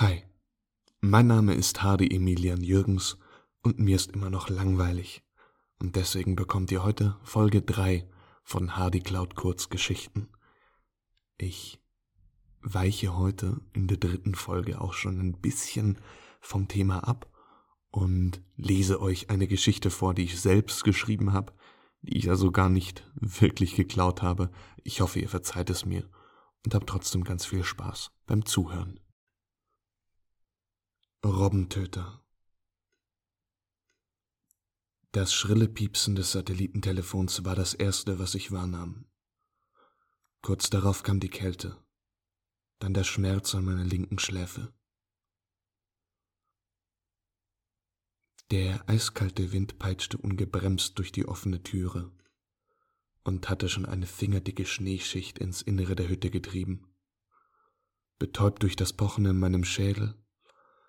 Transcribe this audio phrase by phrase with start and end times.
[0.00, 0.22] Hi,
[1.00, 3.18] mein Name ist Hardy Emilian Jürgens
[3.64, 5.24] und mir ist immer noch langweilig.
[5.80, 8.08] Und deswegen bekommt ihr heute Folge 3
[8.44, 10.28] von Hardy Cloud Kurzgeschichten.
[11.36, 11.80] Ich
[12.60, 15.98] weiche heute in der dritten Folge auch schon ein bisschen
[16.40, 17.28] vom Thema ab
[17.90, 21.52] und lese euch eine Geschichte vor, die ich selbst geschrieben habe,
[22.02, 24.52] die ich also gar nicht wirklich geklaut habe.
[24.84, 26.08] Ich hoffe, ihr verzeiht es mir
[26.64, 29.00] und habt trotzdem ganz viel Spaß beim Zuhören.
[31.24, 32.24] Robbentöter.
[35.10, 39.04] Das schrille Piepsen des Satellitentelefons war das erste, was ich wahrnahm.
[40.42, 41.76] Kurz darauf kam die Kälte,
[42.78, 44.72] dann der Schmerz an meiner linken Schläfe.
[48.52, 52.12] Der eiskalte Wind peitschte ungebremst durch die offene Türe
[53.24, 56.86] und hatte schon eine fingerdicke Schneeschicht ins Innere der Hütte getrieben.
[58.20, 60.14] Betäubt durch das Pochen in meinem Schädel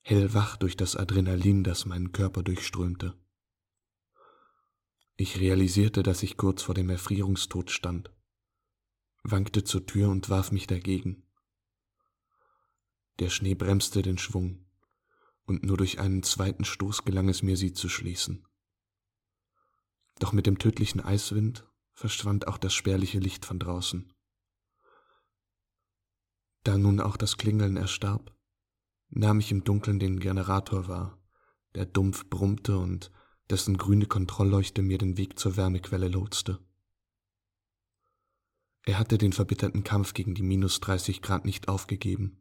[0.00, 3.14] hellwach durch das Adrenalin, das meinen Körper durchströmte.
[5.16, 8.10] Ich realisierte, dass ich kurz vor dem Erfrierungstod stand,
[9.22, 11.26] wankte zur Tür und warf mich dagegen.
[13.18, 14.66] Der Schnee bremste den Schwung,
[15.44, 18.46] und nur durch einen zweiten Stoß gelang es mir, sie zu schließen.
[20.20, 24.12] Doch mit dem tödlichen Eiswind verschwand auch das spärliche Licht von draußen.
[26.62, 28.34] Da nun auch das Klingeln erstarb,
[29.10, 31.18] nahm ich im Dunkeln den Generator wahr,
[31.74, 33.10] der dumpf brummte und
[33.50, 36.58] dessen grüne Kontrollleuchte mir den Weg zur Wärmequelle lotste.
[38.84, 42.40] Er hatte den verbitterten Kampf gegen die minus 30 Grad nicht aufgegeben,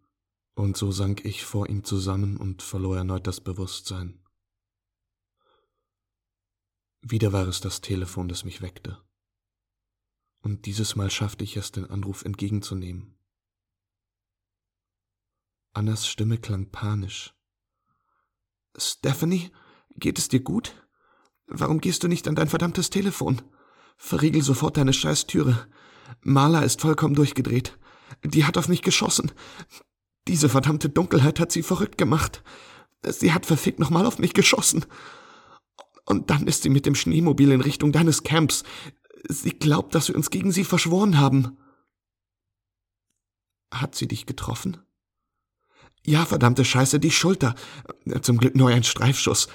[0.55, 4.19] und so sank ich vor ihm zusammen und verlor erneut das Bewusstsein.
[7.01, 9.01] Wieder war es das Telefon, das mich weckte.
[10.41, 13.18] Und dieses Mal schaffte ich es, den Anruf entgegenzunehmen.
[15.73, 17.33] Annas Stimme klang panisch.
[18.77, 19.51] Stephanie,
[19.95, 20.73] geht es dir gut?
[21.47, 23.41] Warum gehst du nicht an dein verdammtes Telefon?
[23.97, 25.67] Verriegel sofort deine Scheißtüre.
[26.21, 27.77] Marla ist vollkommen durchgedreht.
[28.23, 29.31] Die hat auf mich geschossen.
[30.27, 32.43] Diese verdammte Dunkelheit hat sie verrückt gemacht.
[33.03, 34.85] Sie hat verfickt nochmal auf mich geschossen.
[36.05, 38.63] Und dann ist sie mit dem Schneemobil in Richtung deines Camps.
[39.27, 41.57] Sie glaubt, dass wir uns gegen sie verschworen haben.
[43.71, 44.77] Hat sie dich getroffen?
[46.09, 47.53] Ja, verdammte Scheiße, die Schulter.
[48.23, 49.47] Zum Glück nur ein Streifschuss.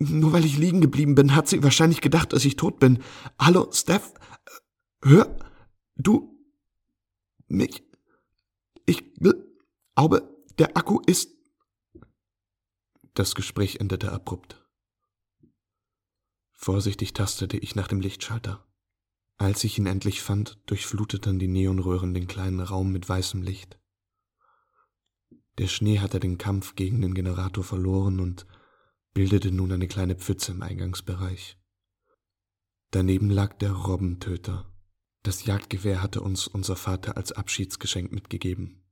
[0.00, 3.00] Nur weil ich liegen geblieben bin, hat sie wahrscheinlich gedacht, dass ich tot bin.
[3.38, 4.12] Hallo, Steph?
[5.04, 5.38] Hör,
[5.94, 6.36] du,
[7.46, 7.84] mich,
[8.86, 10.28] ich glaube,
[10.58, 11.30] der Akku ist.
[13.14, 14.60] Das Gespräch endete abrupt.
[16.54, 18.66] Vorsichtig tastete ich nach dem Lichtschalter.
[19.36, 23.78] Als ich ihn endlich fand, durchfluteten die Neonröhren den kleinen Raum mit weißem Licht.
[25.58, 28.46] Der Schnee hatte den Kampf gegen den Generator verloren und
[29.12, 31.58] bildete nun eine kleine Pfütze im Eingangsbereich.
[32.92, 34.72] Daneben lag der Robbentöter.
[35.24, 38.84] Das Jagdgewehr hatte uns unser Vater als Abschiedsgeschenk mitgegeben.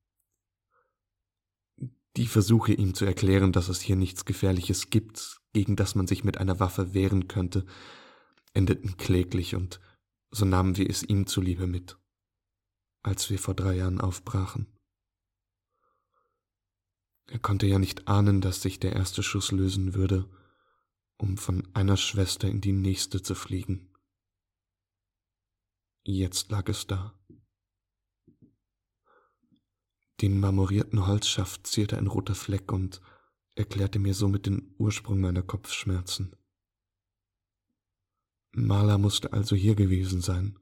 [2.16, 6.24] Die Versuche, ihm zu erklären, dass es hier nichts Gefährliches gibt, gegen das man sich
[6.24, 7.64] mit einer Waffe wehren könnte,
[8.54, 9.80] endeten kläglich und
[10.30, 11.96] so nahmen wir es ihm zuliebe mit,
[13.02, 14.75] als wir vor drei Jahren aufbrachen.
[17.26, 20.28] Er konnte ja nicht ahnen, dass sich der erste Schuss lösen würde,
[21.16, 23.92] um von einer Schwester in die nächste zu fliegen.
[26.04, 27.18] Jetzt lag es da.
[30.20, 33.02] Den marmorierten Holzschaft zierte ein roter Fleck und
[33.54, 36.36] erklärte mir somit den Ursprung meiner Kopfschmerzen.
[38.52, 40.58] Marla musste also hier gewesen sein.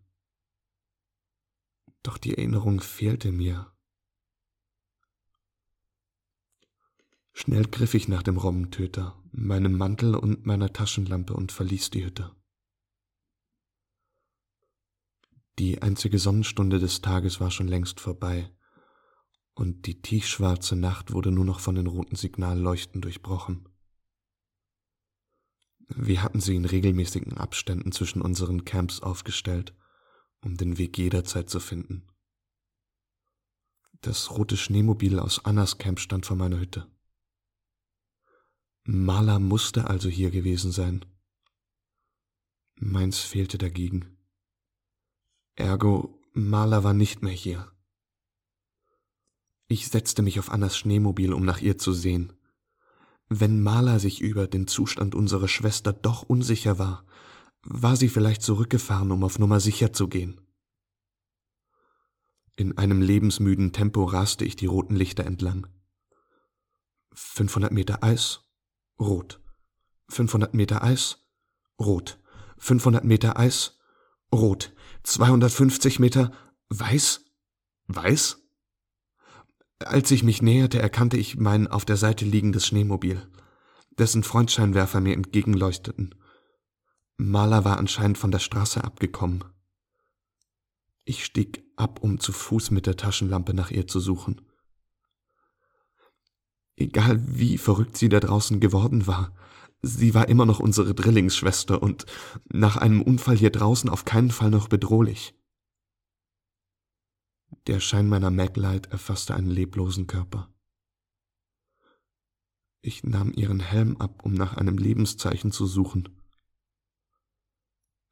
[2.02, 3.73] Doch die Erinnerung fehlte mir.
[7.44, 12.34] Schnell griff ich nach dem Robbentöter, meinem Mantel und meiner Taschenlampe und verließ die Hütte.
[15.58, 18.50] Die einzige Sonnenstunde des Tages war schon längst vorbei,
[19.54, 23.68] und die tiefschwarze Nacht wurde nur noch von den roten Signalleuchten durchbrochen.
[25.88, 29.74] Wir hatten sie in regelmäßigen Abständen zwischen unseren Camps aufgestellt,
[30.40, 32.08] um den Weg jederzeit zu finden.
[34.00, 36.88] Das rote Schneemobil aus Annas Camp stand vor meiner Hütte.
[38.84, 41.04] Maler musste also hier gewesen sein.
[42.76, 44.18] Meins fehlte dagegen.
[45.54, 47.72] Ergo, Maler war nicht mehr hier.
[49.68, 52.34] Ich setzte mich auf Annas Schneemobil, um nach ihr zu sehen.
[53.28, 57.06] Wenn Maler sich über den Zustand unserer Schwester doch unsicher war,
[57.62, 60.40] war sie vielleicht zurückgefahren, um auf Nummer sicher zu gehen.
[62.56, 65.66] In einem lebensmüden Tempo raste ich die roten Lichter entlang.
[67.14, 68.44] 500 Meter Eis,
[68.98, 69.40] rot.
[70.08, 71.26] 500 Meter Eis,
[71.78, 72.20] rot.
[72.58, 73.78] 500 Meter Eis,
[74.32, 74.72] rot.
[75.02, 76.32] 250 Meter
[76.68, 77.24] weiß,
[77.88, 78.38] weiß.
[79.80, 83.26] Als ich mich näherte, erkannte ich mein auf der Seite liegendes Schneemobil,
[83.98, 86.14] dessen Frontscheinwerfer mir entgegenleuchteten.
[87.16, 89.44] Maler war anscheinend von der Straße abgekommen.
[91.04, 94.40] Ich stieg ab, um zu Fuß mit der Taschenlampe nach ihr zu suchen.
[96.76, 99.32] Egal wie verrückt sie da draußen geworden war,
[99.82, 102.06] sie war immer noch unsere Drillingsschwester und
[102.52, 105.34] nach einem Unfall hier draußen auf keinen Fall noch bedrohlich.
[107.66, 110.52] Der Schein meiner Maglite erfasste einen leblosen Körper.
[112.82, 116.08] Ich nahm ihren Helm ab, um nach einem Lebenszeichen zu suchen.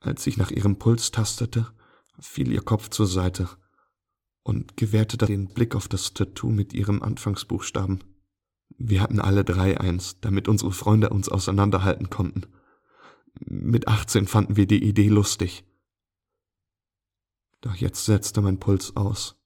[0.00, 1.72] Als ich nach ihrem Puls tastete,
[2.18, 3.48] fiel ihr Kopf zur Seite
[4.42, 8.02] und gewährte den Blick auf das Tattoo mit ihrem Anfangsbuchstaben.
[8.84, 12.48] Wir hatten alle drei eins, damit unsere Freunde uns auseinanderhalten konnten.
[13.38, 15.64] Mit 18 fanden wir die Idee lustig.
[17.60, 19.40] Doch jetzt setzte mein Puls aus,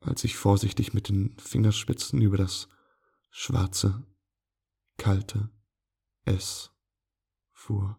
[0.00, 2.68] als ich vorsichtig mit den Fingerspitzen über das
[3.30, 4.04] schwarze,
[4.96, 5.48] kalte
[6.24, 6.72] S
[7.52, 7.96] fuhr.